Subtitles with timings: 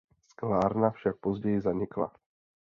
[0.25, 2.11] Sklárna však později zanikla.